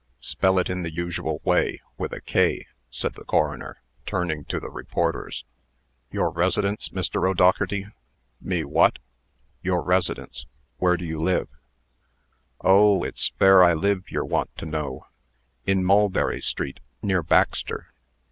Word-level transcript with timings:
"Spell 0.19 0.57
it 0.57 0.67
in 0.67 0.81
the 0.81 0.89
usual 0.91 1.41
way, 1.43 1.79
with 1.95 2.11
a 2.11 2.21
'k'" 2.21 2.65
said 2.89 3.13
the 3.13 3.23
coroner, 3.23 3.83
turning 4.07 4.43
to 4.45 4.59
the 4.59 4.71
reporters. 4.71 5.43
"Your 6.11 6.31
residence, 6.31 6.87
Mr. 6.89 7.29
O'Dougherty?" 7.29 7.85
"Me 8.41 8.63
what?" 8.63 8.97
"Your 9.61 9.83
residence. 9.83 10.47
Where 10.79 10.97
do 10.97 11.05
you 11.05 11.19
live?" 11.19 11.49
"Oh! 12.61 13.03
it's 13.03 13.27
fare 13.27 13.63
I 13.63 13.75
live 13.75 14.09
yer 14.09 14.23
want 14.25 14.55
to 14.57 14.65
know. 14.65 15.05
In 15.67 15.83
Mulberry 15.85 16.41
street, 16.41 16.79
near 17.03 17.21
Baxter." 17.21 17.93